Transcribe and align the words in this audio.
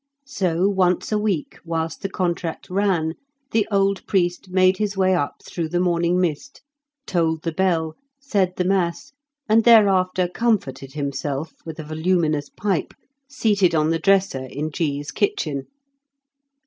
So 0.25 0.67
once 0.67 1.11
a 1.11 1.19
week, 1.19 1.59
whilst 1.63 2.01
the 2.01 2.09
contract 2.09 2.71
ran, 2.71 3.13
the 3.51 3.67
old 3.69 4.03
priest 4.07 4.49
made 4.49 4.77
his 4.77 4.97
way 4.97 5.13
up 5.13 5.43
through 5.45 5.69
the 5.69 5.79
morning 5.79 6.19
mist, 6.19 6.63
tolled 7.05 7.43
the 7.43 7.51
bell, 7.51 7.93
said 8.19 8.55
the 8.57 8.63
mass, 8.65 9.13
and 9.47 9.63
thereafter 9.63 10.27
comforted 10.27 10.93
himself 10.93 11.53
with 11.67 11.77
a 11.77 11.83
voluminous 11.83 12.49
pipe 12.49 12.95
seated 13.29 13.75
on 13.75 13.91
the 13.91 13.99
dresser 13.99 14.45
in 14.49 14.71
G.'s 14.71 15.11
kitchen. 15.11 15.67